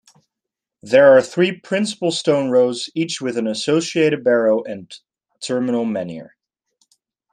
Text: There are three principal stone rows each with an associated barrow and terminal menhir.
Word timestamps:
There 0.81 1.15
are 1.15 1.21
three 1.21 1.59
principal 1.59 2.09
stone 2.09 2.49
rows 2.49 2.89
each 2.95 3.21
with 3.21 3.37
an 3.37 3.45
associated 3.45 4.23
barrow 4.23 4.63
and 4.63 4.91
terminal 5.39 5.85
menhir. 5.85 6.29